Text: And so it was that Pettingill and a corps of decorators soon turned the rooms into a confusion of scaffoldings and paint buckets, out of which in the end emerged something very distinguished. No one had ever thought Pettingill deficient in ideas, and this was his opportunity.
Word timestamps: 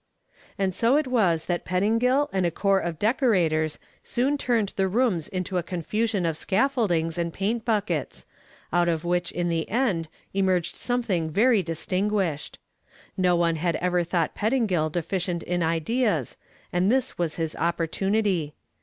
And 0.57 0.73
so 0.73 0.97
it 0.97 1.05
was 1.05 1.45
that 1.45 1.63
Pettingill 1.63 2.27
and 2.33 2.43
a 2.43 2.49
corps 2.49 2.79
of 2.79 2.97
decorators 2.97 3.77
soon 4.01 4.35
turned 4.35 4.69
the 4.75 4.87
rooms 4.87 5.27
into 5.27 5.59
a 5.59 5.61
confusion 5.61 6.25
of 6.25 6.35
scaffoldings 6.37 7.19
and 7.19 7.31
paint 7.31 7.65
buckets, 7.65 8.25
out 8.73 8.89
of 8.89 9.05
which 9.05 9.31
in 9.31 9.47
the 9.47 9.69
end 9.69 10.07
emerged 10.33 10.75
something 10.75 11.29
very 11.29 11.61
distinguished. 11.61 12.57
No 13.15 13.35
one 13.35 13.57
had 13.57 13.75
ever 13.75 14.03
thought 14.03 14.33
Pettingill 14.33 14.89
deficient 14.89 15.43
in 15.43 15.61
ideas, 15.61 16.35
and 16.73 16.91
this 16.91 17.19
was 17.19 17.35
his 17.35 17.55
opportunity. 17.55 18.55